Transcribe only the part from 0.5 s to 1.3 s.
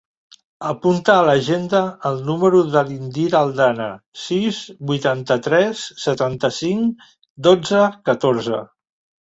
Apunta a